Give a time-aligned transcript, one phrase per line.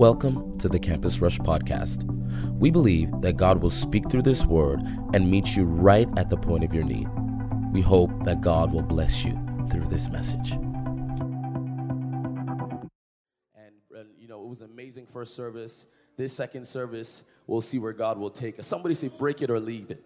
[0.00, 2.04] Welcome to the Campus Rush podcast.
[2.58, 4.80] We believe that God will speak through this word
[5.12, 7.06] and meet you right at the point of your need.
[7.70, 9.38] We hope that God will bless you
[9.70, 10.52] through this message.
[10.52, 10.62] And,
[13.94, 15.84] and, you know, it was amazing first service.
[16.16, 18.66] This second service, we'll see where God will take us.
[18.66, 20.02] Somebody say, break it or leave it.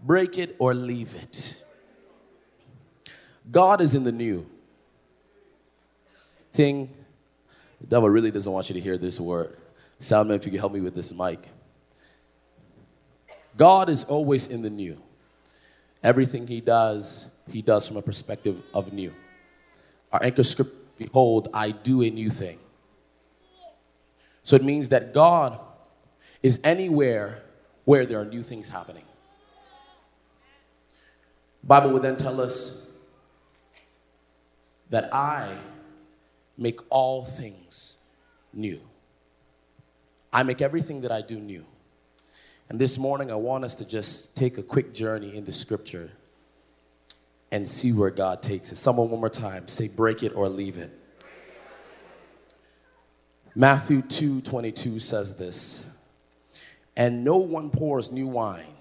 [0.00, 1.62] Break it or leave it.
[3.48, 4.44] God is in the new
[6.52, 6.90] thing.
[7.88, 9.56] The devil really doesn't want you to hear this word.
[10.00, 11.38] Soundman, if you could help me with this mic.
[13.56, 15.00] God is always in the new.
[16.02, 19.14] Everything he does, he does from a perspective of new.
[20.12, 22.58] Our anchor script, behold, I do a new thing.
[24.42, 25.58] So it means that God
[26.42, 27.42] is anywhere
[27.84, 29.04] where there are new things happening.
[31.62, 32.90] Bible would then tell us
[34.90, 35.56] that I
[36.56, 37.98] make all things
[38.52, 38.80] new.
[40.32, 41.64] I make everything that I do new.
[42.68, 46.10] And this morning, I want us to just take a quick journey in the scripture
[47.52, 48.76] and see where God takes it.
[48.76, 50.90] Someone, one more time, say, break it or leave it.
[53.54, 55.88] Matthew 2 22 says this,
[56.94, 58.74] and no one pours new wine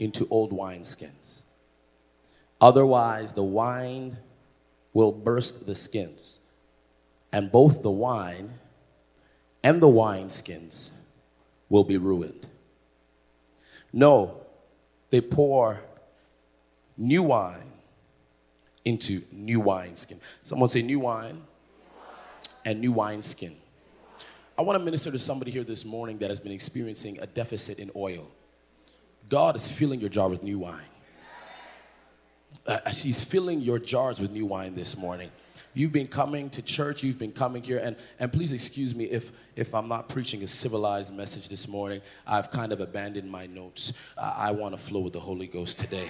[0.00, 1.42] into old wineskins.
[2.60, 4.16] Otherwise, the wine
[4.92, 6.40] will burst the skins,
[7.32, 8.50] and both the wine
[9.64, 10.90] and the wineskins
[11.68, 12.46] will be ruined.
[13.92, 14.42] No,
[15.10, 15.80] they pour
[16.96, 17.72] new wine
[18.84, 20.18] into new wineskin.
[20.42, 21.42] Someone say new wine
[22.64, 23.56] and new wineskin.
[24.58, 27.78] I want to minister to somebody here this morning that has been experiencing a deficit
[27.78, 28.30] in oil.
[29.28, 30.84] God is filling your jar with new wine.
[32.66, 35.30] Uh, she's filling your jars with new wine this morning.
[35.74, 39.32] You've been coming to church, you've been coming here, and, and please excuse me if,
[39.56, 42.02] if I'm not preaching a civilized message this morning.
[42.26, 43.94] I've kind of abandoned my notes.
[44.16, 46.08] Uh, I want to flow with the Holy Ghost today.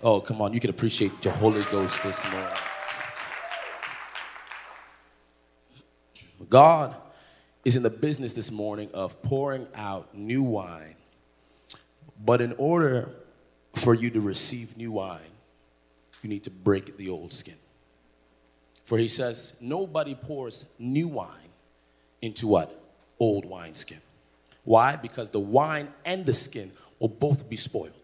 [0.00, 2.56] Oh, come on, you can appreciate the Holy Ghost this morning.
[6.48, 6.94] God
[7.64, 10.96] is in the business this morning of pouring out new wine.
[12.24, 13.10] But in order
[13.74, 15.20] for you to receive new wine,
[16.22, 17.56] you need to break the old skin.
[18.84, 21.28] For he says, nobody pours new wine
[22.20, 22.78] into what?
[23.18, 24.00] Old wineskin.
[24.64, 24.96] Why?
[24.96, 28.00] Because the wine and the skin will both be spoiled.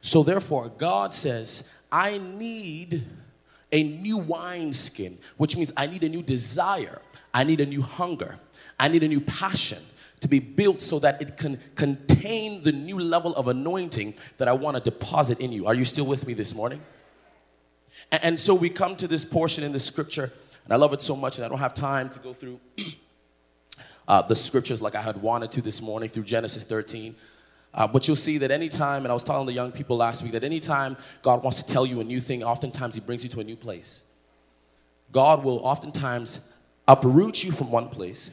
[0.00, 3.04] So therefore, God says, I need
[3.72, 7.00] a new wineskin, which means I need a new desire,
[7.34, 8.38] I need a new hunger,
[8.78, 9.82] I need a new passion
[10.20, 14.52] to be built so that it can contain the new level of anointing that I
[14.52, 15.66] want to deposit in you.
[15.66, 16.80] Are you still with me this morning?
[18.12, 20.32] And, so we come to this portion in the scripture,
[20.64, 22.60] and I love it so much, and I don't have time to go through
[24.08, 27.14] uh, the scriptures like I had wanted to this morning through Genesis 13.
[27.74, 30.32] Uh, but you'll see that anytime, and I was telling the young people last week
[30.32, 33.40] that anytime God wants to tell you a new thing, oftentimes He brings you to
[33.40, 34.04] a new place.
[35.12, 36.48] God will oftentimes
[36.88, 38.30] uproot you from one place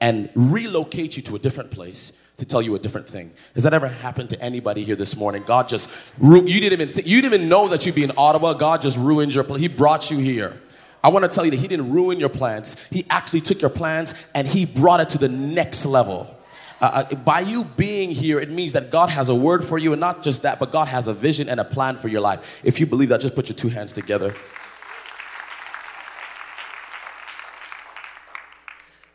[0.00, 3.30] and relocate you to a different place to tell you a different thing.
[3.54, 5.42] Has that ever happened to anybody here this morning?
[5.46, 8.54] God just you didn't even think, you didn't even know that you'd be in Ottawa.
[8.54, 9.44] God just ruined your.
[9.58, 10.60] He brought you here.
[11.04, 12.82] I want to tell you that He didn't ruin your plans.
[12.88, 16.34] He actually took your plans and He brought it to the next level.
[16.80, 19.92] Uh, uh, by you being here, it means that God has a word for you,
[19.92, 22.62] and not just that, but God has a vision and a plan for your life.
[22.64, 24.34] If you believe that, just put your two hands together.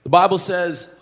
[0.04, 0.94] The Bible says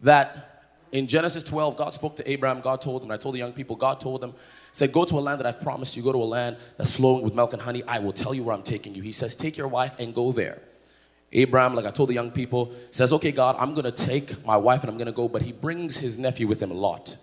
[0.00, 0.47] that
[0.92, 2.60] in Genesis 12, God spoke to Abraham.
[2.60, 4.34] God told him, and I told the young people, God told them,
[4.72, 7.22] said, Go to a land that I've promised you, go to a land that's flowing
[7.24, 7.82] with milk and honey.
[7.86, 9.02] I will tell you where I'm taking you.
[9.02, 10.60] He says, Take your wife and go there.
[11.32, 14.56] Abraham, like I told the young people, says, Okay, God, I'm going to take my
[14.56, 15.28] wife and I'm going to go.
[15.28, 17.16] But he brings his nephew with him Lot.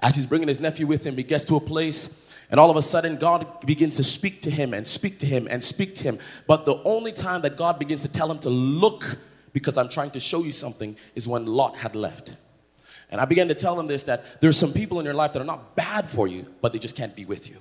[0.00, 2.76] As he's bringing his nephew with him, he gets to a place and all of
[2.76, 6.02] a sudden, God begins to speak to him and speak to him and speak to
[6.02, 6.18] him.
[6.48, 9.18] But the only time that God begins to tell him to look
[9.52, 12.36] because I'm trying to show you something is when Lot had left.
[13.10, 15.42] And I began to tell them this that there's some people in your life that
[15.42, 17.56] are not bad for you, but they just can't be with you.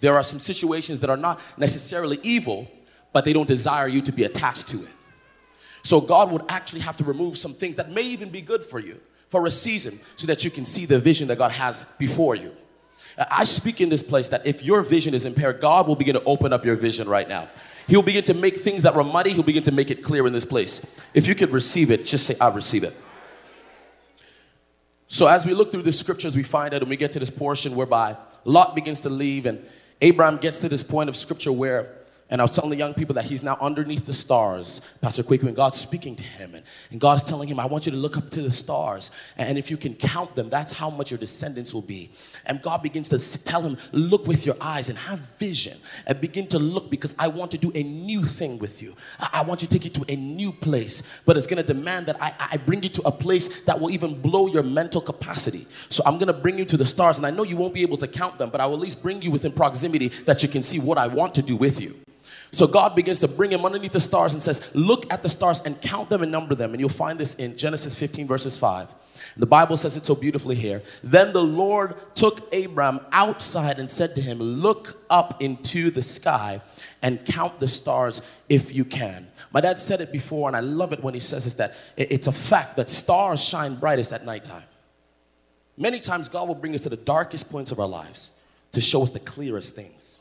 [0.00, 2.70] There are some situations that are not necessarily evil,
[3.12, 4.90] but they don't desire you to be attached to it.
[5.82, 8.78] So God would actually have to remove some things that may even be good for
[8.78, 12.34] you for a season so that you can see the vision that God has before
[12.34, 12.54] you.
[13.30, 16.22] I speak in this place that if your vision is impaired, God will begin to
[16.24, 17.48] open up your vision right now.
[17.88, 20.32] He'll begin to make things that were muddy, he'll begin to make it clear in
[20.32, 21.02] this place.
[21.14, 22.94] If you could receive it, just say, I receive it.
[25.08, 27.30] So as we look through the scriptures, we find that and we get to this
[27.30, 29.64] portion whereby Lot begins to leave and
[30.00, 31.97] Abraham gets to this point of scripture where
[32.30, 35.56] And I was telling the young people that he's now underneath the stars, Pastor and
[35.56, 36.54] God's speaking to him.
[36.54, 39.10] And, and God is telling him, I want you to look up to the stars.
[39.38, 42.10] And if you can count them, that's how much your descendants will be.
[42.44, 46.46] And God begins to tell him, Look with your eyes and have vision and begin
[46.48, 48.94] to look because I want to do a new thing with you.
[49.18, 52.06] I, I want to take you to a new place, but it's going to demand
[52.06, 55.66] that I, I bring you to a place that will even blow your mental capacity.
[55.88, 57.16] So I'm going to bring you to the stars.
[57.16, 59.02] And I know you won't be able to count them, but I will at least
[59.02, 61.96] bring you within proximity that you can see what I want to do with you.
[62.50, 65.60] So God begins to bring him underneath the stars and says, Look at the stars
[65.64, 66.72] and count them and number them.
[66.72, 68.94] And you'll find this in Genesis 15, verses 5.
[69.36, 70.82] The Bible says it so beautifully here.
[71.02, 76.62] Then the Lord took Abram outside and said to him, Look up into the sky
[77.02, 79.28] and count the stars if you can.
[79.52, 82.26] My dad said it before, and I love it when he says this that it's
[82.26, 84.64] a fact that stars shine brightest at nighttime.
[85.76, 88.32] Many times, God will bring us to the darkest points of our lives
[88.72, 90.17] to show us the clearest things.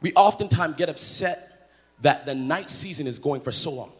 [0.00, 1.70] We oftentimes get upset
[2.00, 3.92] that the night season is going for so long.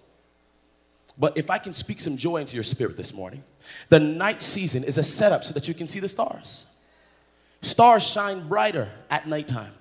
[1.19, 3.45] But if I can speak some joy into your spirit this morning,
[3.91, 6.67] the night season is a setup so that you can see the stars.
[7.61, 9.73] Stars shine brighter at nighttime.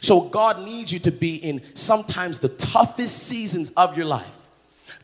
[0.00, 4.48] So God needs you to be in sometimes the toughest seasons of your life.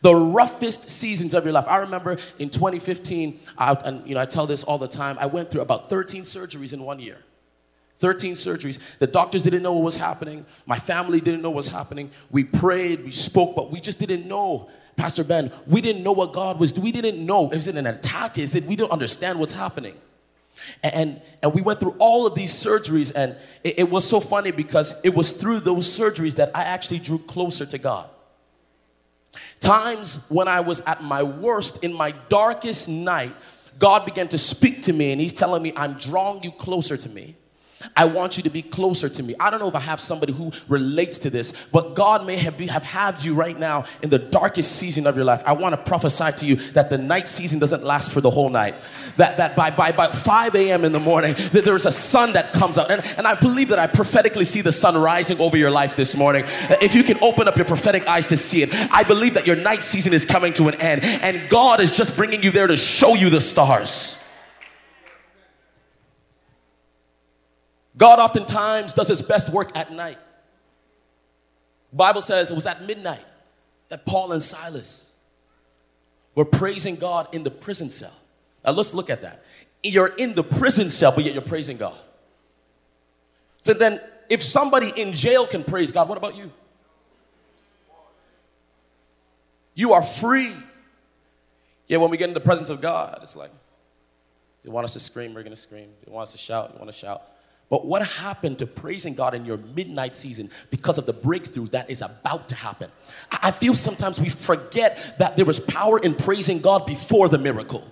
[0.01, 1.67] The roughest seasons of your life.
[1.69, 5.17] I remember in 2015, I, and you know I tell this all the time.
[5.21, 7.19] I went through about 13 surgeries in one year.
[8.03, 8.81] 13 surgeries.
[8.99, 10.45] The doctors didn't know what was happening.
[10.67, 12.11] My family didn't know what was happening.
[12.33, 14.69] We prayed, we spoke, but we just didn't know.
[14.97, 16.77] Pastor Ben, we didn't know what God was.
[16.79, 17.51] We didn't know.
[17.51, 18.39] Is it an attack?
[18.39, 19.95] Is it we don't understand what's happening?
[20.83, 24.51] And, and we went through all of these surgeries, and it, it was so funny
[24.51, 28.11] because it was through those surgeries that I actually drew closer to God.
[29.61, 33.35] Times when I was at my worst, in my darkest night,
[33.79, 37.09] God began to speak to me, and He's telling me, I'm drawing you closer to
[37.09, 37.37] me.
[37.97, 39.35] I want you to be closer to me.
[39.39, 42.57] I don't know if I have somebody who relates to this, but God may have,
[42.57, 45.43] be, have had you right now in the darkest season of your life.
[45.47, 48.51] I want to prophesy to you that the night season doesn't last for the whole
[48.51, 48.75] night.
[49.17, 50.85] That, that by, by, by 5 a.m.
[50.85, 52.91] in the morning, that there's a sun that comes out.
[52.91, 56.17] And, and I believe that I prophetically see the sun rising over your life this
[56.17, 56.45] morning.
[56.81, 59.57] If you can open up your prophetic eyes to see it, I believe that your
[59.57, 61.03] night season is coming to an end.
[61.03, 64.19] And God is just bringing you there to show you the stars.
[67.97, 70.19] God oftentimes does his best work at night.
[71.93, 73.25] Bible says it was at midnight
[73.89, 75.13] that Paul and Silas
[76.35, 78.15] were praising God in the prison cell.
[78.65, 79.45] Now let's look at that.
[79.83, 81.99] You're in the prison cell, but yet you're praising God.
[83.59, 86.51] So then, if somebody in jail can praise God, what about you?
[89.75, 90.53] You are free.
[91.87, 93.51] Yeah, when we get in the presence of God, it's like,
[94.63, 95.89] they want us to scream, we're gonna scream.
[96.05, 97.23] They want us to shout, we wanna shout.
[97.73, 101.89] But what happened to praising God in your midnight season because of the breakthrough that
[101.89, 102.91] is about to happen?
[103.31, 107.91] I feel sometimes we forget that there was power in praising God before the miracle.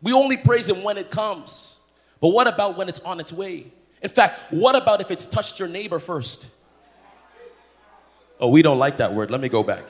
[0.00, 1.76] We only praise Him when it comes.
[2.18, 3.66] But what about when it's on its way?
[4.00, 6.48] In fact, what about if it's touched your neighbor first?
[8.40, 9.30] Oh, we don't like that word.
[9.30, 9.84] Let me go back.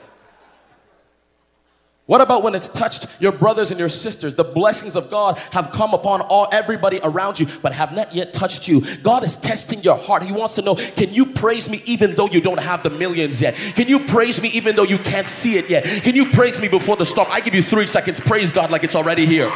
[2.07, 4.35] What about when it's touched your brothers and your sisters?
[4.35, 8.33] The blessings of God have come upon all everybody around you, but have not yet
[8.33, 8.81] touched you.
[9.03, 10.23] God is testing your heart.
[10.23, 13.41] He wants to know, can you praise me even though you don't have the millions
[13.41, 13.55] yet?
[13.75, 15.83] Can you praise me even though you can't see it yet?
[15.83, 17.27] Can you praise me before the storm?
[17.29, 18.21] I give you three seconds.
[18.21, 19.51] Praise God like it's already here.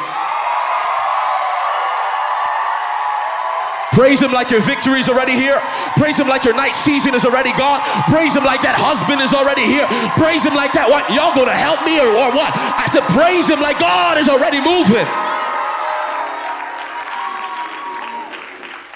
[3.92, 5.60] Praise Him like your victory is already here.
[6.00, 7.82] Praise Him like your night season is already gone.
[8.08, 9.88] Praise Him like that husband is already here.
[10.16, 10.88] Praise Him like that.
[10.88, 11.08] What?
[11.12, 12.52] Y'all gonna help me or, or what?
[12.56, 15.08] I said, praise Him like God is already moving.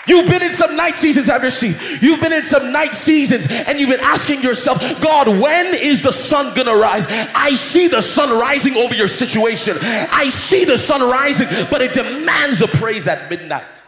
[0.07, 1.75] You've been in some night seasons, have you seen?
[1.99, 6.13] You've been in some night seasons and you've been asking yourself, God, when is the
[6.13, 7.07] sun gonna rise?
[7.09, 9.77] I see the sun rising over your situation.
[9.81, 13.84] I see the sun rising, but it demands a praise at midnight.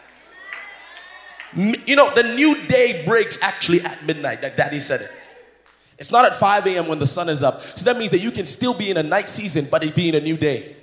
[1.56, 5.10] You know, the new day breaks actually at midnight, like daddy said it.
[5.98, 6.86] It's not at 5 a.m.
[6.86, 7.60] when the sun is up.
[7.62, 10.08] So that means that you can still be in a night season, but it be
[10.10, 10.76] in a new day.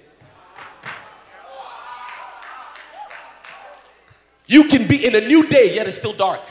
[4.48, 6.42] You can be in a new day, yet it's still dark.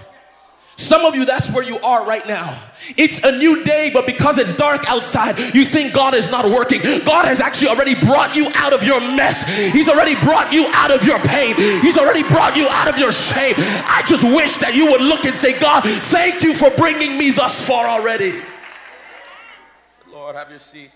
[0.77, 2.61] Some of you, that's where you are right now.
[2.97, 6.81] It's a new day, but because it's dark outside, you think God is not working.
[7.05, 9.47] God has actually already brought you out of your mess.
[9.73, 11.55] He's already brought you out of your pain.
[11.57, 13.55] He's already brought you out of your shame.
[13.57, 17.31] I just wish that you would look and say, God, thank you for bringing me
[17.31, 18.43] thus far already.
[20.11, 20.91] Lord, have your seat.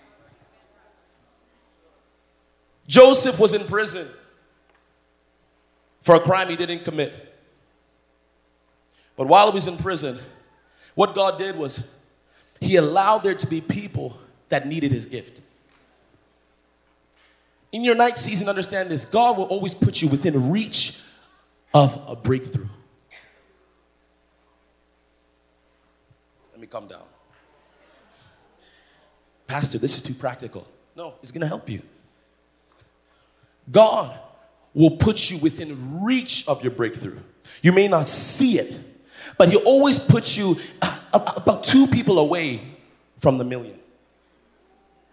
[2.89, 4.09] Joseph was in prison
[6.01, 7.28] for a crime he didn't commit.
[9.19, 10.19] But while he was in prison,
[10.99, 11.87] What God did was,
[12.61, 15.41] He allowed there to be people that needed His gift.
[17.71, 21.01] In your night season, understand this God will always put you within reach
[21.73, 22.67] of a breakthrough.
[26.51, 27.07] Let me come down.
[29.47, 30.67] Pastor, this is too practical.
[30.97, 31.83] No, it's gonna help you.
[33.71, 34.19] God
[34.75, 37.21] will put you within reach of your breakthrough.
[37.63, 38.75] You may not see it,
[39.39, 42.61] but He'll always puts you uh, about two people away
[43.19, 43.79] from the million,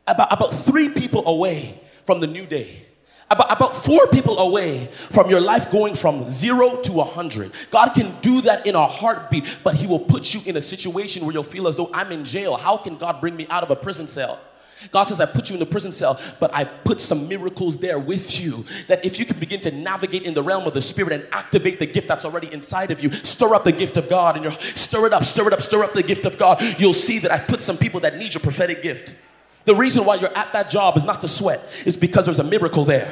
[0.08, 2.82] about, about three people away from the new day.
[3.28, 7.54] About, about four people away from your life going from zero to a hundred.
[7.72, 11.26] God can do that in a heartbeat, but He will put you in a situation
[11.26, 12.56] where you'll feel as though I'm in jail.
[12.56, 14.40] How can God bring me out of a prison cell?
[14.92, 17.98] God says, I put you in the prison cell, but I put some miracles there
[17.98, 18.66] with you.
[18.88, 21.80] That if you can begin to navigate in the realm of the Spirit and activate
[21.80, 24.52] the gift that's already inside of you, stir up the gift of God, and you
[24.76, 27.32] stir it up, stir it up, stir up the gift of God, you'll see that
[27.32, 29.14] I've put some people that need your prophetic gift.
[29.64, 32.44] The reason why you're at that job is not to sweat, it's because there's a
[32.44, 33.12] miracle there.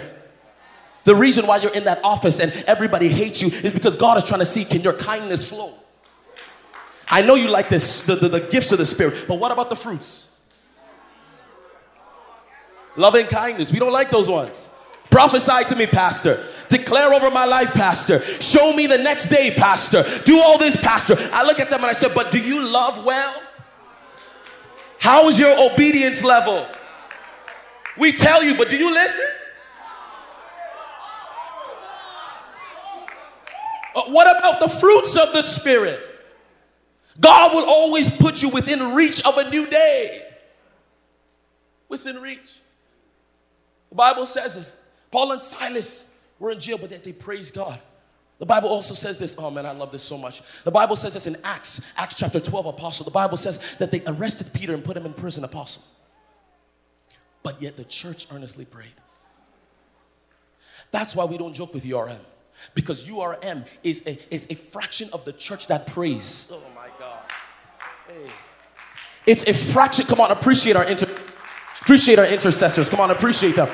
[1.06, 4.24] The reason why you're in that office and everybody hates you is because God is
[4.24, 5.74] trying to see can your kindness flow.
[7.10, 9.70] I know you like this, the, the, the gifts of the Spirit, but what about
[9.70, 10.33] the fruits?
[12.96, 14.70] Loving kindness, we don't like those ones.
[15.10, 16.44] Prophesy to me, Pastor.
[16.70, 18.24] Declare over my life, Pastor.
[18.24, 20.04] Show me the next day, Pastor.
[20.26, 21.16] Do all this, Pastor.
[21.32, 23.42] I look at them and I said, But do you love well?
[25.00, 26.68] How is your obedience level?
[27.98, 29.26] We tell you, but do you listen?
[33.96, 36.00] Uh, what about the fruits of the Spirit?
[37.20, 40.28] God will always put you within reach of a new day.
[41.88, 42.60] Within reach.
[43.94, 44.66] The Bible says it.
[45.12, 46.10] Paul and Silas
[46.40, 47.80] were in jail, but that they praised God.
[48.40, 49.36] The Bible also says this.
[49.38, 50.42] Oh man, I love this so much.
[50.64, 53.06] The Bible says this in Acts, Acts chapter 12, apostle.
[53.06, 55.84] The Bible says that they arrested Peter and put him in prison, apostle.
[57.44, 58.96] But yet the church earnestly prayed.
[60.90, 62.18] That's why we don't joke with URM.
[62.74, 66.52] Because URM is a, is a fraction of the church that prays.
[66.52, 67.22] Oh my God.
[68.08, 68.32] Hey.
[69.28, 70.08] It's a fraction.
[70.08, 71.23] Come on, appreciate our inter-
[71.84, 72.90] appreciate our intercessors.
[72.90, 73.70] Come on, appreciate them.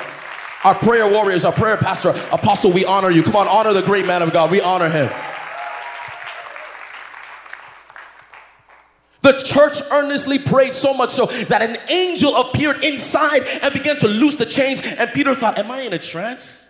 [0.63, 3.23] Our prayer warriors, our prayer pastor, apostle, we honor you.
[3.23, 4.51] Come on, honor the great man of God.
[4.51, 5.09] We honor him.
[9.21, 14.07] The church earnestly prayed so much so that an angel appeared inside and began to
[14.07, 14.81] loose the chains.
[14.81, 16.63] And Peter thought, Am I in a trance?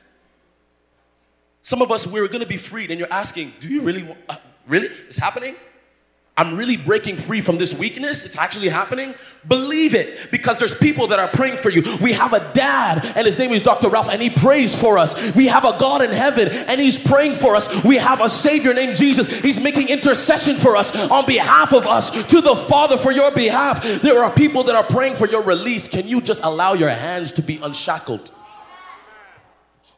[1.64, 4.08] Some of us, we are going to be freed, and you're asking, Do you really,
[4.28, 4.36] uh,
[4.68, 4.88] really?
[4.88, 5.56] It's happening?
[6.40, 8.24] I'm really breaking free from this weakness.
[8.24, 9.14] It's actually happening.
[9.46, 11.98] Believe it because there's people that are praying for you.
[12.02, 13.90] We have a dad and his name is Dr.
[13.90, 15.36] Ralph and he prays for us.
[15.36, 17.84] We have a God in heaven and he's praying for us.
[17.84, 19.42] We have a Savior named Jesus.
[19.42, 23.84] He's making intercession for us on behalf of us to the Father for your behalf.
[24.02, 25.90] There are people that are praying for your release.
[25.90, 28.32] Can you just allow your hands to be unshackled?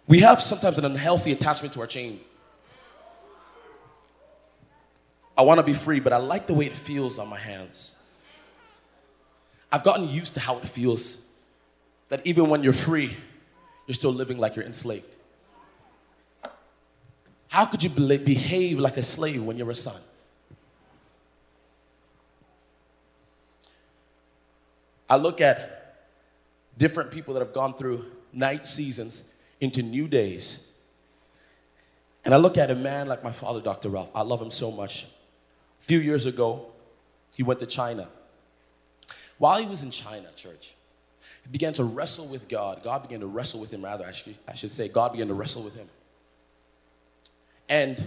[0.07, 2.31] We have sometimes an unhealthy attachment to our chains.
[5.37, 7.95] I want to be free, but I like the way it feels on my hands.
[9.71, 11.25] I've gotten used to how it feels
[12.09, 13.15] that even when you're free,
[13.87, 15.15] you're still living like you're enslaved.
[17.47, 19.99] How could you behave like a slave when you're a son?
[25.09, 26.07] I look at
[26.77, 30.71] different people that have gone through night seasons into new days.
[32.23, 33.89] And I look at a man like my father, Dr.
[33.89, 34.11] Ralph.
[34.15, 35.07] I love him so much.
[35.81, 36.67] A few years ago,
[37.35, 38.07] he went to China.
[39.37, 40.75] While he was in China, church,
[41.43, 42.83] he began to wrestle with God.
[42.83, 45.33] God began to wrestle with him, rather, I should, I should say, God began to
[45.33, 45.87] wrestle with him.
[47.67, 48.03] And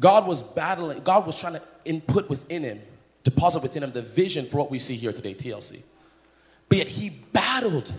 [0.00, 2.82] God was battling, God was trying to input within him,
[3.22, 5.82] deposit within him the vision for what we see here today, TLC.
[6.68, 7.92] But yet he battled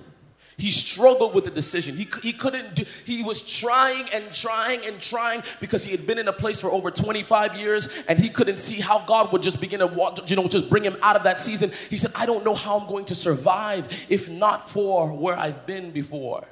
[0.57, 1.95] he struggled with the decision.
[1.95, 6.17] He, he couldn't do, he was trying and trying and trying because he had been
[6.17, 9.61] in a place for over 25 years and he couldn't see how God would just
[9.61, 11.71] begin to, walk, you know, just bring him out of that season.
[11.91, 15.67] He said, I don't know how I'm going to survive if not for where I've
[15.67, 16.47] been before.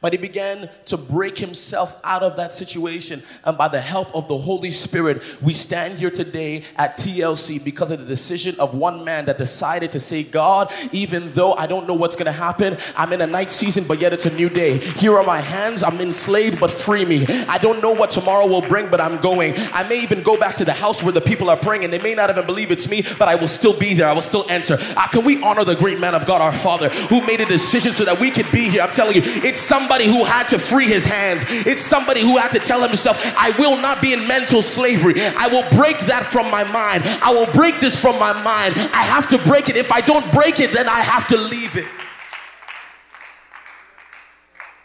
[0.00, 3.22] But he began to break himself out of that situation.
[3.44, 7.90] And by the help of the Holy Spirit, we stand here today at TLC because
[7.90, 11.86] of the decision of one man that decided to say, God, even though I don't
[11.86, 14.48] know what's going to happen, I'm in a night season, but yet it's a new
[14.48, 14.78] day.
[14.78, 15.84] Here are my hands.
[15.84, 17.26] I'm enslaved, but free me.
[17.48, 19.54] I don't know what tomorrow will bring, but I'm going.
[19.72, 21.98] I may even go back to the house where the people are praying and they
[21.98, 24.08] may not even believe it's me, but I will still be there.
[24.08, 24.78] I will still enter.
[24.96, 27.92] Uh, can we honor the great man of God, our Father, who made a decision
[27.92, 28.82] so that we could be here?
[28.82, 31.42] I'm telling you, it's some somebody who had to free his hands.
[31.48, 35.14] It's somebody who had to tell himself, I will not be in mental slavery.
[35.16, 37.04] I will break that from my mind.
[37.22, 38.74] I will break this from my mind.
[38.76, 39.76] I have to break it.
[39.76, 41.86] If I don't break it, then I have to leave it.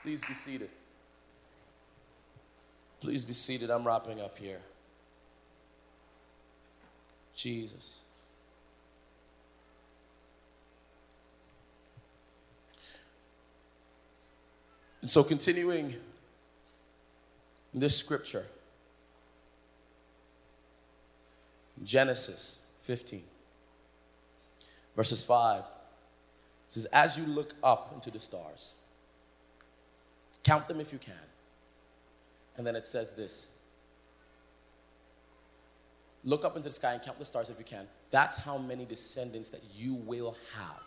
[0.02, 0.70] Please be seated.
[3.02, 3.70] Please be seated.
[3.70, 4.62] I'm wrapping up here.
[7.36, 8.05] Jesus.
[15.06, 15.94] And so, continuing
[17.76, 18.44] in this scripture,
[21.84, 23.22] Genesis 15,
[24.96, 25.66] verses 5,
[26.70, 28.74] says, As you look up into the stars,
[30.44, 31.14] count them if you can.
[32.58, 33.50] And then it says this
[36.24, 37.86] Look up into the sky and count the stars if you can.
[38.10, 40.82] That's how many descendants that you will have.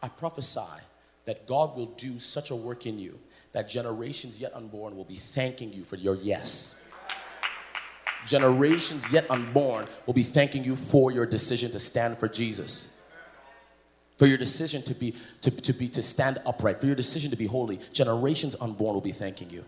[0.00, 0.84] I prophesy
[1.30, 3.16] that God will do such a work in you
[3.52, 6.84] that generations yet unborn will be thanking you for your yes.
[8.26, 12.98] Generations yet unborn will be thanking you for your decision to stand for Jesus.
[14.18, 17.36] For your decision to be to, to be to stand upright, for your decision to
[17.36, 19.64] be holy, generations unborn will be thanking you.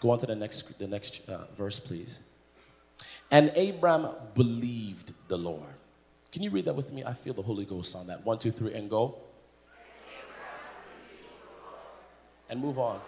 [0.00, 2.22] Go on to the next the next uh, verse, please.
[3.28, 4.06] And Abram
[4.36, 5.74] believed the Lord.
[6.30, 7.02] Can you read that with me?
[7.02, 8.24] I feel the Holy Ghost on that.
[8.24, 9.18] One, two, three, and go.
[12.54, 13.00] And move on.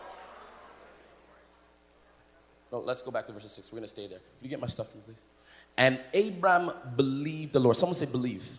[2.72, 3.72] No, let's go back to verse 6.
[3.72, 4.18] We're going to stay there.
[4.18, 5.22] Can you get my stuff, please?
[5.78, 7.76] And Abram believed the Lord.
[7.76, 8.42] Someone say believe.
[8.42, 8.58] believe.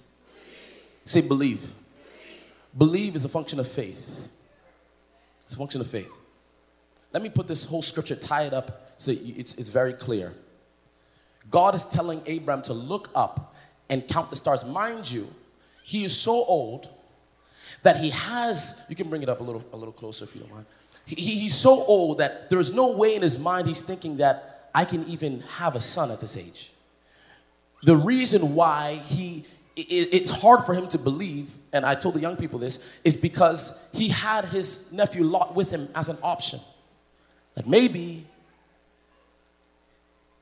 [1.05, 1.59] Say believe.
[1.59, 1.75] believe.
[2.77, 4.29] Believe is a function of faith.
[5.41, 6.11] It's a function of faith.
[7.11, 10.33] Let me put this whole scripture, tie it up so it's, it's very clear.
[11.49, 13.55] God is telling Abram to look up
[13.89, 14.65] and count the stars.
[14.65, 15.27] Mind you,
[15.83, 16.89] he is so old
[17.83, 20.41] that he has, you can bring it up a little, a little closer if you
[20.41, 20.65] don't mind.
[21.05, 24.85] He, he's so old that there's no way in his mind he's thinking that I
[24.85, 26.71] can even have a son at this age.
[27.83, 32.35] The reason why he, it's hard for him to believe, and I told the young
[32.35, 36.59] people this, is because he had his nephew Lot with him as an option.
[37.55, 38.25] That maybe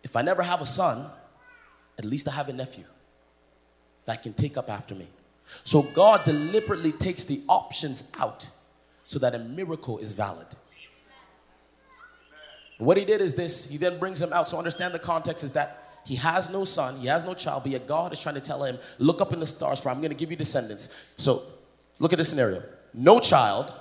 [0.04, 1.06] if I never have a son,
[1.98, 2.86] at least I have a nephew
[4.06, 5.08] that can take up after me.
[5.64, 8.50] So God deliberately takes the options out
[9.06, 10.48] so that a miracle is valid.
[12.78, 14.50] What he did is this he then brings him out.
[14.50, 17.72] So understand the context is that he has no son, he has no child, but
[17.72, 20.12] yet God is trying to tell him, Look up in the stars, for I'm going
[20.12, 21.06] to give you descendants.
[21.18, 21.44] So
[22.00, 22.62] look at this scenario
[22.94, 23.74] no child,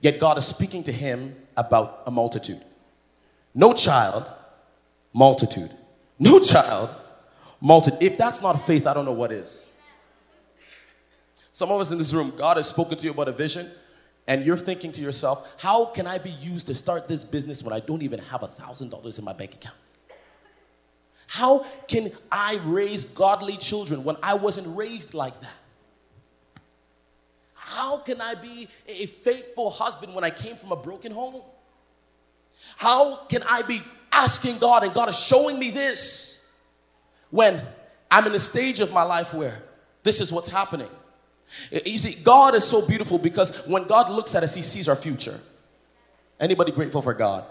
[0.00, 2.60] yet God is speaking to him about a multitude.
[3.54, 4.24] No child,
[5.12, 5.70] multitude.
[6.18, 6.90] No child,
[7.60, 8.02] multitude.
[8.02, 9.69] If that's not faith, I don't know what is.
[11.52, 13.68] Some of us in this room, God has spoken to you about a vision,
[14.26, 17.72] and you're thinking to yourself, how can I be used to start this business when
[17.72, 19.76] I don't even have a thousand dollars in my bank account?
[21.26, 25.52] How can I raise godly children when I wasn't raised like that?
[27.54, 31.42] How can I be a faithful husband when I came from a broken home?
[32.76, 33.80] How can I be
[34.12, 36.48] asking God and God is showing me this
[37.30, 37.60] when
[38.10, 39.62] I'm in a stage of my life where
[40.02, 40.88] this is what's happening?
[41.70, 44.96] You see, God is so beautiful because when God looks at us, He sees our
[44.96, 45.38] future.
[46.38, 47.44] Anybody grateful for God?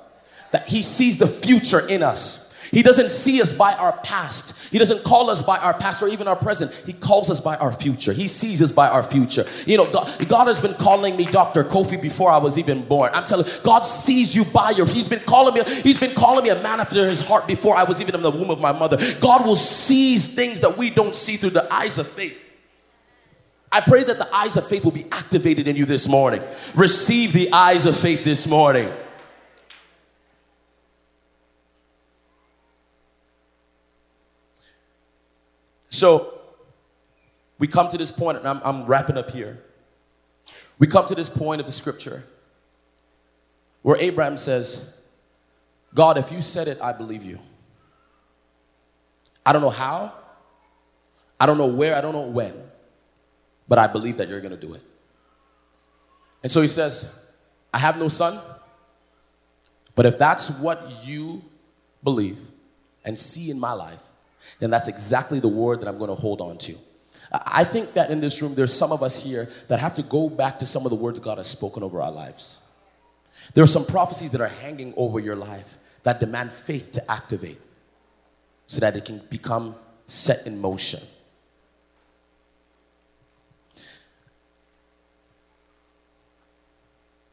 [0.52, 2.50] That He sees the future in us.
[2.72, 4.72] He doesn't see us by our past.
[4.72, 6.72] He doesn't call us by our past or even our present.
[6.86, 8.14] He calls us by our future.
[8.14, 9.44] He sees us by our future.
[9.66, 11.64] You know, God, God has been calling me Dr.
[11.64, 13.10] Kofi before I was even born.
[13.14, 16.44] I'm telling you, God sees you by your He's been calling me, He's been calling
[16.44, 18.72] me a man after his heart before I was even in the womb of my
[18.72, 18.98] mother.
[19.20, 22.38] God will seize things that we don't see through the eyes of faith.
[23.72, 26.42] I pray that the eyes of faith will be activated in you this morning.
[26.74, 28.92] Receive the eyes of faith this morning.
[35.90, 36.40] So,
[37.60, 39.62] we come to this point, and I'm, I'm wrapping up here.
[40.80, 42.24] We come to this point of the scripture
[43.82, 44.98] where Abraham says,
[45.94, 47.40] God, if you said it, I believe you.
[49.46, 50.14] I don't know how,
[51.40, 52.69] I don't know where, I don't know when
[53.70, 54.82] but I believe that you're going to do it.
[56.44, 57.18] And so he says,
[57.74, 58.42] I have no son,
[59.96, 61.44] but if that's what you
[62.04, 62.40] believe
[63.06, 64.02] and see in my life,
[64.60, 66.76] then that's exactly the word that I'm going to hold on to.
[67.32, 70.30] I think that in this room, there's some of us here that have to go
[70.30, 72.60] back to some of the words God has spoken over our lives.
[73.54, 77.60] There are some prophecies that are hanging over your life that demand faith to activate
[78.68, 79.76] so that it can become
[80.08, 81.02] set in motion.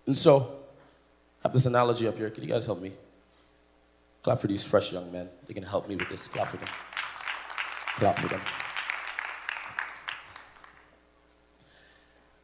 [0.07, 0.57] And so,
[1.43, 2.31] I have this analogy up here.
[2.31, 2.93] Can you guys help me?
[4.23, 5.29] Clap for these fresh young men.
[5.47, 6.29] They can help me with this.
[6.29, 6.69] Clap for them.
[7.97, 8.41] Clap for them.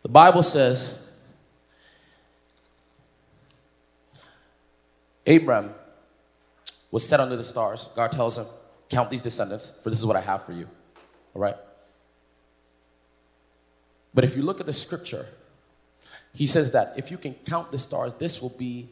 [0.02, 1.08] The Bible says
[5.26, 5.74] Abram
[6.90, 7.92] was set under the stars.
[7.96, 8.46] God tells him,
[8.90, 10.68] Count these descendants, for this is what I have for you.
[11.34, 11.56] All right?
[14.12, 15.24] But if you look at the scripture,
[16.34, 18.88] he says that if you can count the stars, this will be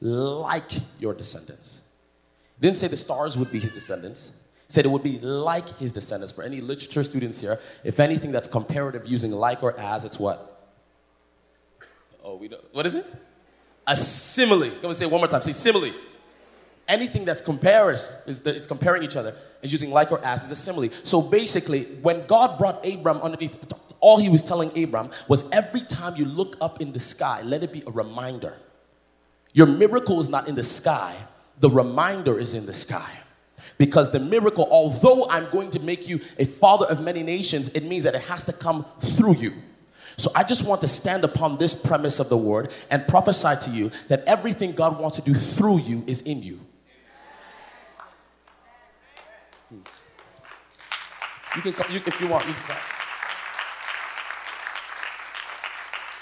[0.00, 1.82] like your descendants.
[2.58, 4.32] He didn't say the stars would be his descendants.
[4.66, 6.32] He said it would be like his descendants.
[6.32, 10.52] For any literature students here, if anything that's comparative using like or as, it's what?
[12.24, 12.62] Oh, we don't.
[12.74, 13.06] What is it?
[13.86, 14.70] A simile.
[14.80, 15.42] Come and say it one more time.
[15.42, 15.92] Say simile.
[16.88, 20.50] Anything that's compares is that it's comparing each other and using like or as is
[20.52, 20.90] a simile.
[21.02, 23.56] So basically, when God brought Abram underneath,
[24.06, 27.64] all he was telling Abram was every time you look up in the sky, let
[27.64, 28.54] it be a reminder.
[29.52, 31.16] Your miracle is not in the sky,
[31.58, 33.10] the reminder is in the sky.
[33.78, 37.82] Because the miracle, although I'm going to make you a father of many nations, it
[37.82, 39.54] means that it has to come through you.
[40.16, 43.70] So I just want to stand upon this premise of the word and prophesy to
[43.70, 46.60] you that everything God wants to do through you is in you.
[51.56, 52.95] You can come, you, if you want, you can come.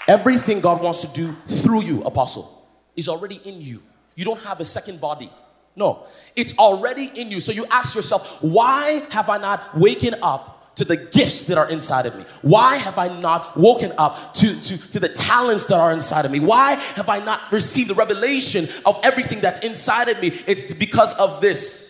[0.07, 3.81] Everything God wants to do through you, apostle, is already in you.
[4.15, 5.29] You don't have a second body.
[5.75, 7.39] No, it's already in you.
[7.39, 11.69] So you ask yourself, why have I not waken up to the gifts that are
[11.69, 12.23] inside of me?
[12.41, 16.31] Why have I not woken up to, to, to the talents that are inside of
[16.31, 16.39] me?
[16.39, 20.27] Why have I not received the revelation of everything that's inside of me?
[20.47, 21.85] It's because of this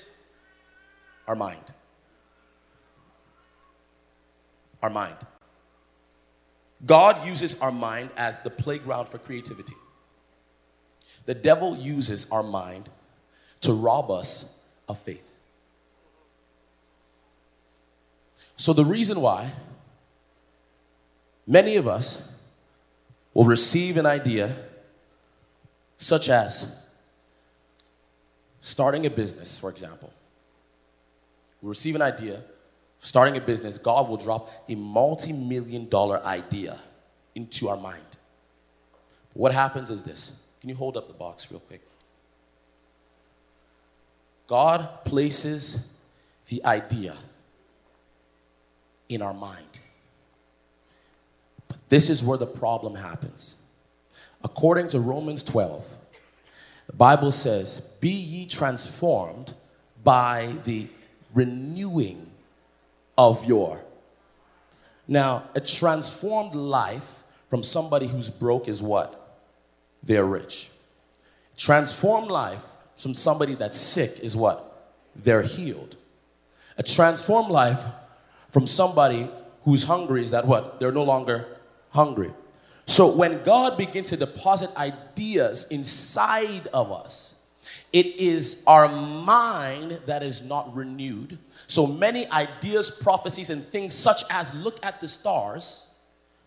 [1.27, 1.63] our mind.
[4.81, 5.17] Our mind.
[6.85, 9.73] God uses our mind as the playground for creativity.
[11.25, 12.89] The devil uses our mind
[13.61, 15.33] to rob us of faith.
[18.57, 19.49] So, the reason why
[21.47, 22.31] many of us
[23.33, 24.55] will receive an idea
[25.97, 26.75] such as
[28.59, 30.13] starting a business, for example,
[31.61, 32.41] we receive an idea,
[33.05, 36.79] starting a business, God will drop a multi million dollar idea
[37.35, 38.01] into our mind.
[39.33, 40.41] What happens is this.
[40.59, 41.81] Can you hold up the box real quick?
[44.47, 45.95] God places
[46.47, 47.15] the idea
[49.07, 49.79] in our mind.
[51.67, 53.57] But this is where the problem happens.
[54.43, 55.87] According to Romans 12,
[56.87, 59.53] the Bible says, Be ye transformed
[60.03, 60.87] by the
[61.35, 62.24] renewing
[63.17, 63.81] of your.
[65.07, 69.39] Now, a transformed life from somebody who's broke is what?
[70.03, 70.71] They're rich.
[71.57, 74.91] Transformed life from somebody that's sick is what?
[75.15, 75.95] They're healed.
[76.77, 77.83] A transformed life
[78.49, 79.29] from somebody
[79.63, 80.79] who's hungry is that what?
[80.79, 81.47] They're no longer
[81.91, 82.31] hungry.
[82.85, 87.34] So when God begins to deposit ideas inside of us,
[87.95, 91.37] it is our mind that is not renewed.
[91.65, 95.93] So many ideas, prophecies, and things such as look at the stars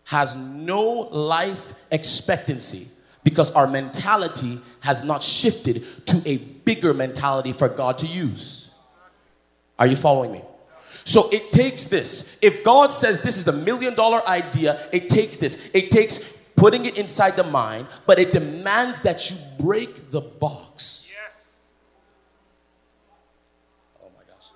[0.03, 2.87] has no life expectancy
[3.23, 8.69] because our mentality has not shifted to a bigger mentality for God to use.
[9.79, 10.43] Are you following me?
[11.03, 12.37] So it takes this.
[12.43, 15.71] If God says this is a million dollar idea, it takes this.
[15.73, 21.09] It takes putting it inside the mind, but it demands that you break the box.
[21.09, 21.61] Yes.
[24.03, 24.49] Oh my gosh.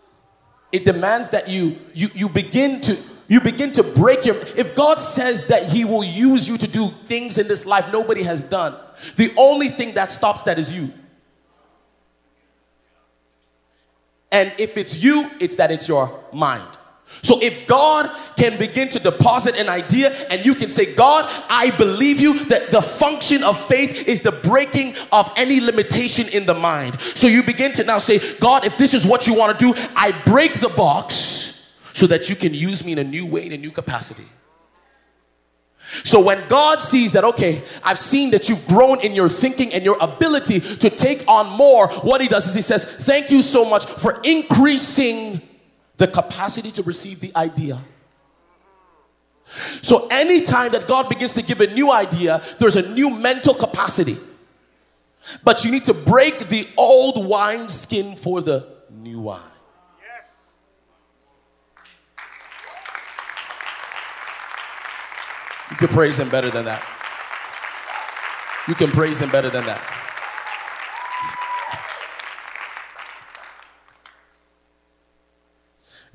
[0.74, 2.98] It demands that you you you begin to
[3.30, 6.90] you begin to break your if god says that he will use you to do
[7.06, 8.76] things in this life nobody has done
[9.16, 10.92] the only thing that stops that is you
[14.34, 16.68] And if it's you, it's that it's your mind.
[17.24, 21.72] So if God can begin to deposit an idea and you can say, God, I
[21.78, 26.54] believe you that the function of faith is the breaking of any limitation in the
[26.54, 27.00] mind.
[27.00, 29.82] So you begin to now say, God, if this is what you want to do,
[29.96, 33.54] I break the box so that you can use me in a new way, in
[33.54, 34.26] a new capacity.
[36.04, 39.84] So when God sees that, okay, I've seen that you've grown in your thinking and
[39.84, 43.64] your ability to take on more, what he does is he says, Thank you so
[43.64, 45.42] much for increasing
[45.98, 47.80] the capacity to receive the idea.
[49.46, 54.18] So anytime that God begins to give a new idea, there's a new mental capacity.
[55.44, 59.42] But you need to break the old wine skin for the new wine.
[65.72, 66.88] You can praise him better than that.
[68.68, 70.03] You can praise him better than that.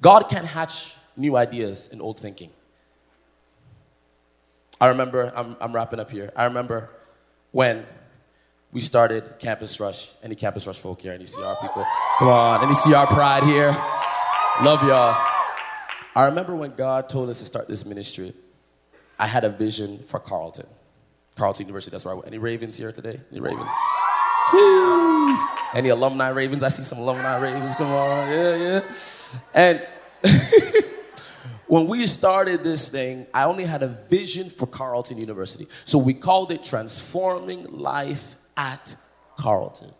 [0.00, 2.50] God can hatch new ideas in old thinking.
[4.80, 6.30] I remember, I'm, I'm wrapping up here.
[6.36, 6.90] I remember
[7.50, 7.84] when
[8.70, 10.12] we started Campus Rush.
[10.22, 11.12] Any Campus Rush folk here?
[11.12, 11.84] Any CR people?
[12.18, 13.70] Come on, any CR pride here?
[14.62, 15.16] Love y'all.
[16.14, 18.34] I remember when God told us to start this ministry,
[19.18, 20.66] I had a vision for Carleton.
[21.36, 22.26] Carleton University, that's where I went.
[22.26, 23.20] Any Ravens here today?
[23.30, 23.72] Any Ravens?
[24.50, 25.38] Jeez.
[25.74, 26.62] Any alumni Ravens?
[26.62, 27.74] I see some alumni Ravens.
[27.74, 28.30] Come on.
[28.30, 28.80] Yeah, yeah.
[29.54, 29.86] And
[31.66, 35.66] when we started this thing, I only had a vision for Carleton University.
[35.84, 38.96] So we called it Transforming Life at
[39.36, 39.90] Carleton.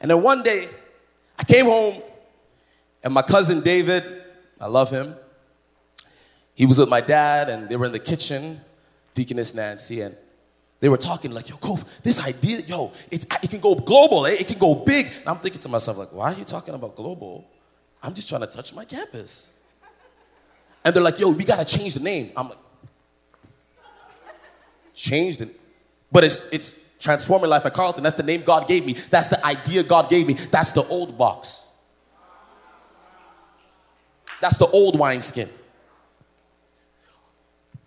[0.00, 0.68] And then one day,
[1.38, 2.02] I came home,
[3.02, 4.04] and my cousin David,
[4.60, 5.14] I love him,
[6.54, 8.60] he was with my dad, and they were in the kitchen,
[9.14, 10.16] Deaconess Nancy, and
[10.80, 14.36] they were talking like, yo, Kof, this idea, yo, it's, it can go global, eh?
[14.38, 15.06] it can go big.
[15.06, 17.48] And I'm thinking to myself, like, why are you talking about global?
[18.00, 19.52] I'm just trying to touch my campus.
[20.84, 22.30] And they're like, yo, we gotta change the name.
[22.36, 22.58] I'm like,
[24.94, 25.50] change the
[26.12, 28.04] But it's it's transforming life at Carleton.
[28.04, 28.92] That's the name God gave me.
[28.92, 30.34] That's the idea God gave me.
[30.34, 31.66] That's the old box.
[34.40, 35.48] That's the old wineskin.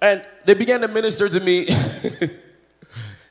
[0.02, 1.70] And they began to minister to me.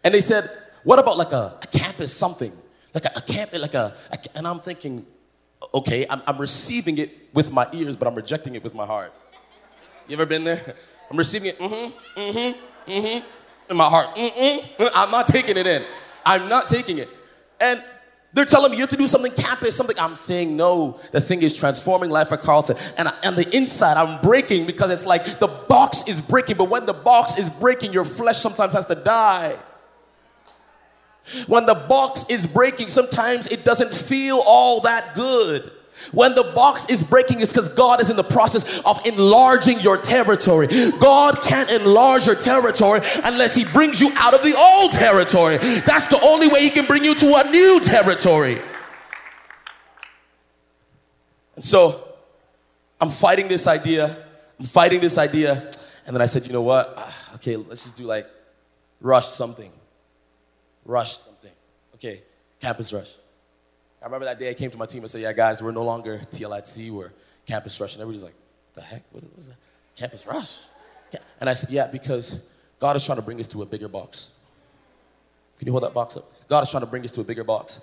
[0.04, 0.50] and they said,
[0.84, 2.52] what about like a, a campus something?
[2.94, 5.06] Like a, a camp, like a, a, and I'm thinking,
[5.74, 9.12] okay, I'm, I'm receiving it with my ears, but I'm rejecting it with my heart.
[10.08, 10.74] You ever been there?
[11.10, 14.14] I'm receiving it, mm-hmm, mm-hmm, mm-hmm, in my heart.
[14.16, 15.84] Mm-mm, I'm not taking it in.
[16.24, 17.08] I'm not taking it.
[17.60, 17.82] And
[18.32, 19.98] they're telling me you have to do something campus, something.
[19.98, 21.00] I'm saying no.
[21.10, 22.76] The thing is transforming life at Carleton.
[22.96, 26.56] And on the inside, I'm breaking because it's like the box is breaking.
[26.56, 29.56] But when the box is breaking, your flesh sometimes has to die.
[31.46, 35.70] When the box is breaking, sometimes it doesn't feel all that good.
[36.12, 39.98] When the box is breaking, it's because God is in the process of enlarging your
[39.98, 40.66] territory.
[40.98, 45.58] God can't enlarge your territory unless He brings you out of the old territory.
[45.58, 48.60] That's the only way He can bring you to a new territory.
[51.54, 52.02] And so
[53.00, 54.16] I'm fighting this idea.
[54.58, 55.70] I'm fighting this idea.
[56.06, 56.94] And then I said, you know what?
[56.96, 58.26] Ah, okay, let's just do like
[59.00, 59.70] rush something.
[60.84, 61.52] Rush something.
[61.94, 62.22] Okay,
[62.60, 63.14] campus rush.
[64.02, 65.84] I remember that day I came to my team and said, Yeah, guys, we're no
[65.84, 67.12] longer TLIT, we're
[67.46, 67.94] Campus Rush.
[67.94, 68.34] And everybody's like,
[68.74, 69.02] The heck?
[69.12, 69.56] What is that?
[69.96, 70.58] Campus Rush?
[71.40, 72.46] And I said, Yeah, because
[72.78, 74.32] God is trying to bring us to a bigger box.
[75.58, 76.24] Can you hold that box up?
[76.48, 77.82] God is trying to bring us to a bigger box.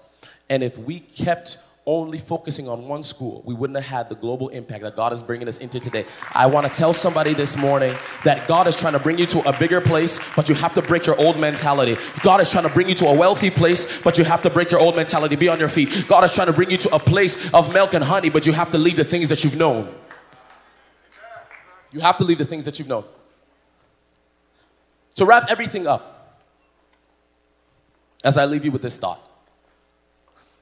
[0.50, 4.50] And if we kept only focusing on one school, we wouldn't have had the global
[4.50, 6.06] impact that God is bringing us into today.
[6.36, 7.96] I want to tell somebody this morning
[8.26, 10.82] that God is trying to bring you to a bigger place, but you have to
[10.82, 11.96] break your old mentality.
[12.22, 14.70] God is trying to bring you to a wealthy place, but you have to break
[14.70, 15.38] your old mentality.
[15.38, 16.06] Be on your feet.
[16.08, 18.52] God is trying to bring you to a place of milk and honey, but you
[18.52, 19.96] have to leave the things that you've known.
[21.94, 23.06] You have to leave the things that you've known.
[25.16, 26.14] To wrap everything up,
[28.26, 29.22] as I leave you with this thought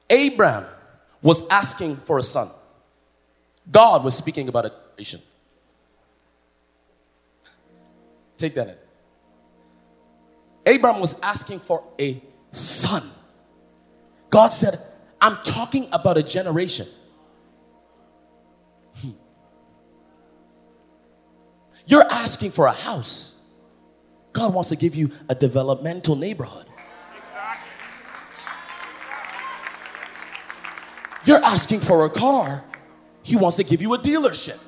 [0.08, 0.66] Abraham
[1.22, 2.48] was asking for a son.
[3.70, 5.20] God was speaking about a nation.
[8.36, 8.76] Take that in.
[10.66, 13.02] Abraham was asking for a son.
[14.30, 14.78] God said,
[15.20, 16.86] I'm talking about a generation.
[19.00, 19.10] Hmm.
[21.86, 23.40] You're asking for a house.
[24.32, 26.65] God wants to give you a developmental neighborhood.
[31.26, 32.64] You're asking for a car,
[33.22, 34.58] He wants to give you a dealership.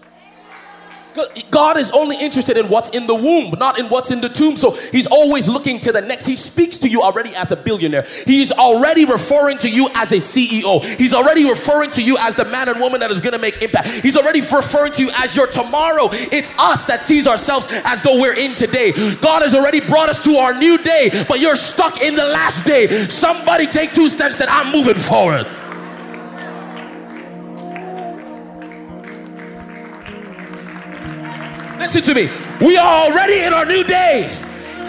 [1.50, 4.56] God is only interested in what's in the womb, not in what's in the tomb.
[4.56, 6.26] So he's always looking to the next.
[6.26, 8.06] He speaks to you already as a billionaire.
[8.24, 10.84] He's already referring to you as a CEO.
[10.96, 13.62] He's already referring to you as the man and woman that is going to make
[13.62, 13.88] impact.
[13.88, 16.08] He's already referring to you as your tomorrow.
[16.12, 18.92] It's us that sees ourselves as though we're in today.
[19.16, 22.64] God has already brought us to our new day, but you're stuck in the last
[22.64, 22.86] day.
[22.88, 25.46] Somebody take two steps and I'm moving forward.
[31.88, 32.28] Listen to me.
[32.60, 34.28] We are already in our new day.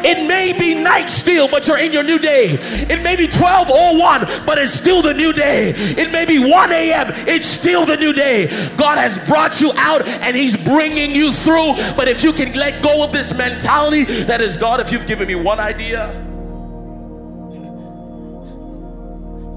[0.03, 2.57] It may be night still, but you're in your new day.
[2.59, 5.71] It may be 12 or 1, but it's still the new day.
[5.75, 7.07] It may be 1 a.m.
[7.25, 8.47] It's still the new day.
[8.75, 11.75] God has brought you out and He's bringing you through.
[11.95, 14.81] But if you can let go of this mentality, that is God.
[14.81, 16.09] If you've given me one idea,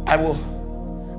[0.06, 0.38] I will.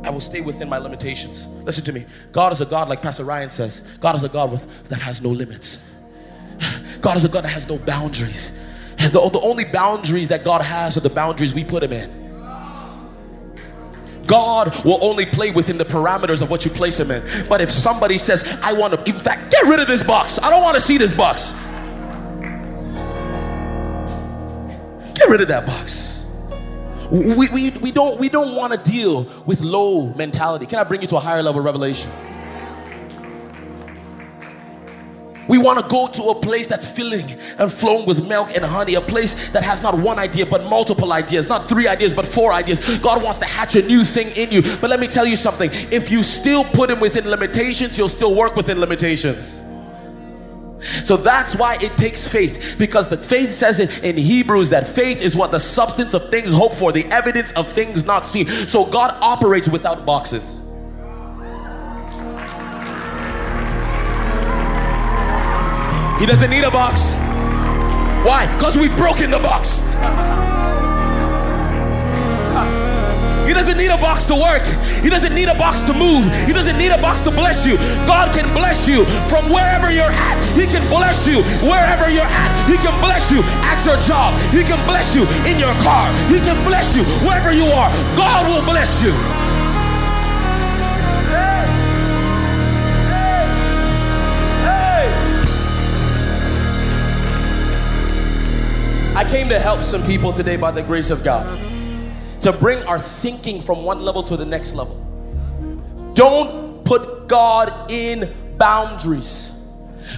[0.05, 1.47] I will stay within my limitations.
[1.65, 2.05] Listen to me.
[2.31, 3.81] God is a God, like Pastor Ryan says.
[3.99, 5.83] God is a God with, that has no limits.
[7.03, 8.57] God is a God that has no boundaries.
[8.97, 12.23] And the, the only boundaries that God has are the boundaries we put Him in.
[14.25, 17.21] God will only play within the parameters of what you place him in.
[17.49, 20.49] But if somebody says, I want to, in fact, get rid of this box, I
[20.49, 21.51] don't want to see this box.
[25.13, 26.25] Get rid of that box.
[27.11, 30.65] We, we, we don't, we don't want to deal with low mentality.
[30.67, 32.09] Can I bring you to a higher level revelation?
[35.53, 38.95] We want to go to a place that's filling and flowing with milk and honey,
[38.95, 42.51] a place that has not one idea but multiple ideas, not three ideas but four
[42.51, 42.79] ideas.
[42.97, 44.63] God wants to hatch a new thing in you.
[44.81, 48.33] But let me tell you something if you still put Him within limitations, you'll still
[48.33, 49.61] work within limitations.
[51.03, 55.21] So that's why it takes faith because the faith says it in Hebrews that faith
[55.21, 58.47] is what the substance of things hoped for, the evidence of things not seen.
[58.47, 60.62] So God operates without boxes.
[66.23, 67.12] He doesn't need a box.
[68.23, 68.47] Why?
[68.55, 69.83] Because we've broken the box.
[73.45, 74.63] He doesn't need a box to work.
[75.03, 76.23] He doesn't need a box to move.
[76.47, 77.75] He doesn't need a box to bless you.
[78.07, 80.38] God can bless you from wherever you're at.
[80.55, 82.51] He can bless you wherever you're at.
[82.71, 84.31] He can bless you at your job.
[84.55, 86.07] He can bless you in your car.
[86.31, 87.91] He can bless you wherever you are.
[88.15, 89.42] God will bless you.
[99.23, 101.49] I came to help some people today by the grace of God
[102.41, 104.97] to bring our thinking from one level to the next level.
[106.13, 109.65] Don't put God in boundaries.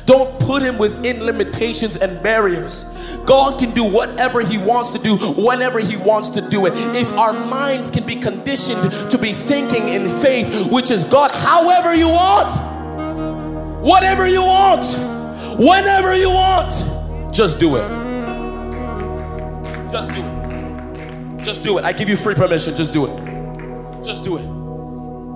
[0.08, 2.86] Don't put him within limitations and barriers.
[3.28, 6.74] God can do whatever he wants to do whenever he wants to do it.
[6.76, 11.94] If our minds can be conditioned to be thinking in faith, which is God, however
[11.94, 12.56] you want,
[13.86, 14.84] whatever you want,
[15.60, 18.05] whenever you want, just do it.
[19.92, 21.44] Just do it.
[21.44, 21.86] Just do it.
[21.86, 22.76] I give you free permission.
[22.76, 24.04] Just do it.
[24.04, 24.46] Just do it.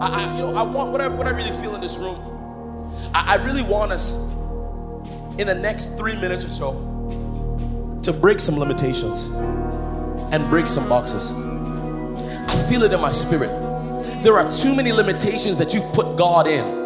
[0.01, 2.17] I, I you know, I want what I, what I really feel in this room.
[3.13, 4.15] I, I really want us
[5.37, 9.25] in the next three minutes or so to break some limitations
[10.33, 11.31] and break some boxes.
[11.31, 13.49] I feel it in my spirit.
[14.23, 16.78] There are too many limitations that you've put God in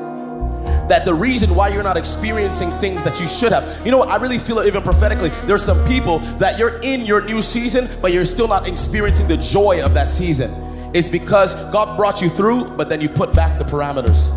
[0.88, 3.86] that the reason why you're not experiencing things that you should have.
[3.86, 4.10] You know what?
[4.10, 5.30] I really feel it even prophetically.
[5.46, 9.38] There's some people that you're in your new season, but you're still not experiencing the
[9.38, 10.52] joy of that season.
[10.94, 14.32] It's because God brought you through, but then you put back the parameters.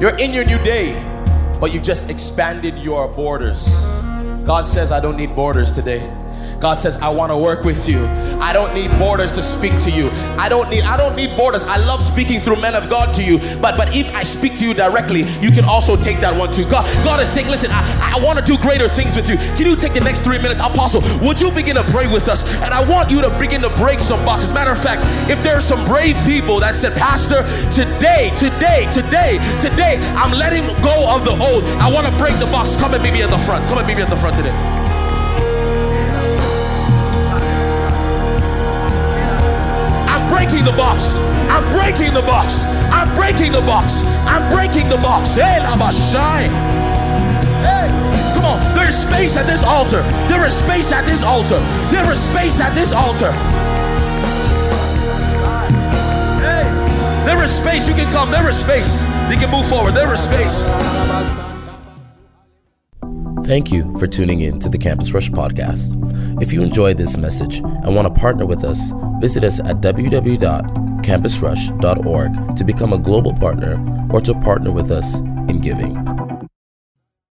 [0.00, 0.94] You're in your new day,
[1.60, 3.84] but you just expanded your borders.
[4.44, 6.00] God says, I don't need borders today.
[6.60, 8.04] God says, I want to work with you.
[8.40, 10.10] I don't need borders to speak to you.
[10.36, 11.64] I don't need I don't need borders.
[11.64, 13.38] I love speaking through men of God to you.
[13.60, 16.68] But but if I speak to you directly, you can also take that one too.
[16.68, 19.36] God, God is saying, listen, I, I want to do greater things with you.
[19.56, 20.60] Can you take the next three minutes?
[20.60, 22.44] Apostle, would you begin to pray with us?
[22.60, 24.52] And I want you to begin to break some boxes.
[24.52, 27.40] Matter of fact, if there are some brave people that said, Pastor,
[27.72, 31.64] today, today, today, today, I'm letting go of the old.
[31.80, 32.76] I want to break the box.
[32.76, 33.64] Come and meet me at the front.
[33.68, 34.79] Come and meet me at the front today.
[40.50, 41.16] Breaking the box.
[41.46, 42.64] I'm breaking the box.
[42.90, 44.02] I'm breaking the box.
[44.26, 45.34] I'm breaking the box.
[45.34, 46.50] Hey, Labashai.
[47.62, 47.86] Hey,
[48.34, 48.74] come on.
[48.74, 50.02] There's space at this altar.
[50.26, 51.60] There is space at this altar.
[51.92, 53.30] There is space at this altar.
[56.42, 56.66] Hey,
[57.24, 57.86] there is space.
[57.86, 58.32] You can come.
[58.32, 59.00] There is space.
[59.30, 59.94] You can move forward.
[59.94, 60.66] There is space.
[63.50, 65.90] Thank you for tuning in to the Campus Rush podcast.
[66.40, 72.56] If you enjoyed this message and want to partner with us, visit us at www.campusrush.org
[72.56, 76.09] to become a global partner or to partner with us in giving.